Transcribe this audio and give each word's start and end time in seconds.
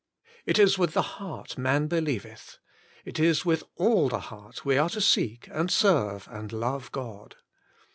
It 0.47 0.57
is 0.57 0.79
with 0.79 0.93
the 0.95 1.03
heart 1.21 1.59
man 1.59 1.85
believeth. 1.85 2.57
It 3.05 3.19
is 3.19 3.45
with 3.45 3.61
all 3.75 4.09
the 4.09 4.19
heart 4.33 4.65
we 4.65 4.75
are 4.75 4.89
to 4.89 4.99
seek, 4.99 5.47
and 5.51 5.69
serve, 5.69 6.27
and 6.31 6.51
love 6.51 6.91
God. 6.91 7.35